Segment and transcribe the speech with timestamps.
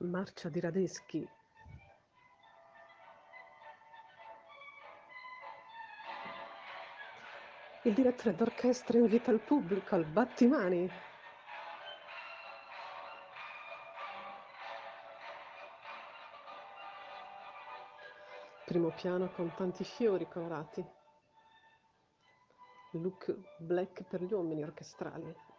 [0.00, 1.28] Marcia di Radeschi.
[7.84, 10.90] Il direttore d'orchestra invita il pubblico al battimani.
[18.64, 20.84] Primo piano con tanti fiori colorati.
[22.92, 25.58] Look black per gli uomini orchestrali.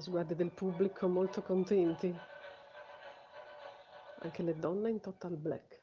[0.00, 2.12] Sguardi del pubblico molto contenti.
[4.22, 5.80] Anche le donne in total black.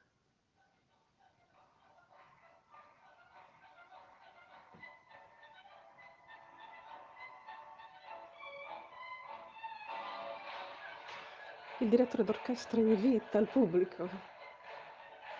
[11.81, 14.09] Il direttore d'orchestra invita il pubblico.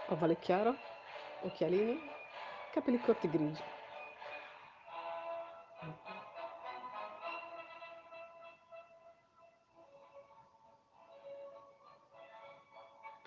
[0.09, 0.75] Ovale chiaro,
[1.41, 1.99] occhialini,
[2.71, 3.63] capelli corti grigi.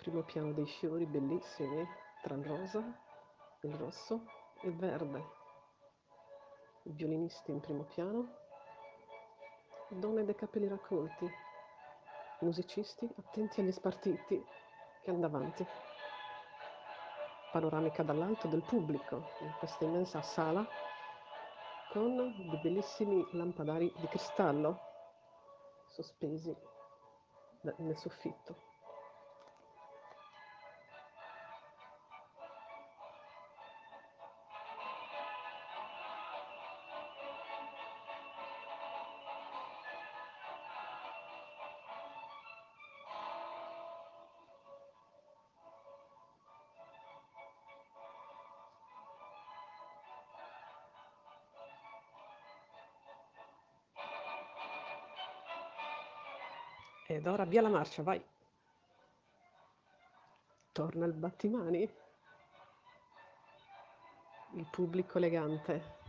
[0.03, 1.87] Primo piano dei fiori bellissimi,
[2.19, 2.83] tra il rosa,
[3.61, 5.29] il rosso e il verde.
[6.81, 8.35] I violinisti in primo piano,
[9.87, 11.33] donne dai capelli raccolti,
[12.39, 14.45] musicisti attenti agli spartiti
[14.99, 15.65] che hanno davanti.
[17.49, 20.69] Panoramica dall'alto del pubblico in questa immensa sala
[21.87, 24.81] con dei bellissimi lampadari di cristallo
[25.87, 26.53] sospesi
[27.77, 28.72] nel soffitto.
[57.05, 58.23] Ed ora via la marcia, vai.
[60.71, 61.81] Torna il battimani.
[64.55, 66.01] Il pubblico elegante.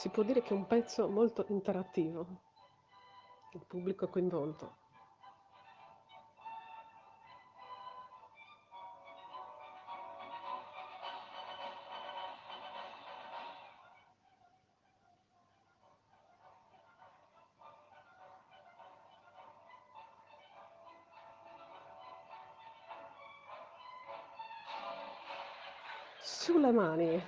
[0.00, 2.26] Si può dire che è un pezzo molto interattivo.
[3.52, 4.89] Il pubblico coinvolto.
[26.40, 27.22] Sulle mani.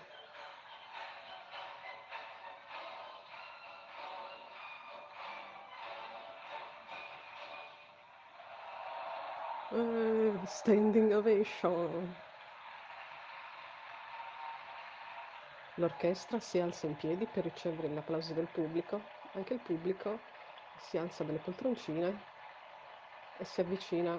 [9.71, 12.17] Uh, standing ovation.
[15.75, 19.03] L'orchestra si alza in piedi per ricevere l'applauso del pubblico.
[19.34, 20.21] Anche il pubblico
[20.89, 22.19] si alza dalle poltroncine
[23.37, 24.19] e si avvicina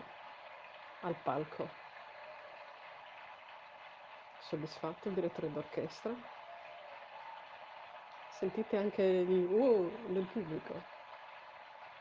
[1.01, 1.82] al palco.
[4.43, 6.13] Soddisfatto il direttore d'orchestra.
[8.27, 10.83] Sentite anche gli wow del pubblico.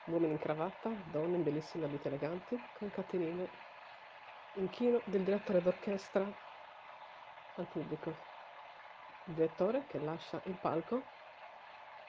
[0.06, 3.48] Uomini in cravatta, donne in bellissimi abiti eleganti, con catenine.
[4.54, 6.34] Inchino del direttore d'orchestra
[7.54, 8.10] al pubblico.
[9.26, 11.10] Il direttore che lascia il palco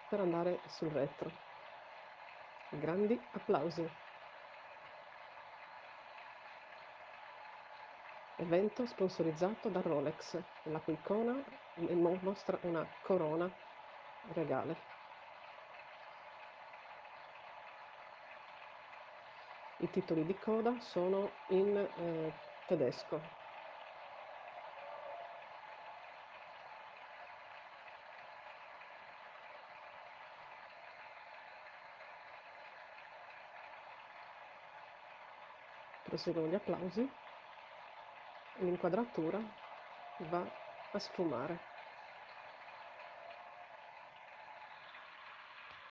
[0.07, 1.31] per andare sul retro.
[2.69, 3.87] Grandi applausi.
[8.35, 11.43] Evento sponsorizzato da Rolex, la cui icona
[12.21, 13.49] mostra una corona
[14.33, 14.75] regale.
[19.77, 22.31] I titoli di coda sono in eh,
[22.65, 23.21] tedesco.
[36.03, 37.22] Proseguono gli applausi
[38.59, 39.43] l'inquadratura
[40.17, 40.43] va
[40.91, 41.59] a sfumare.